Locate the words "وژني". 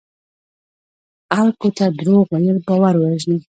2.97-3.37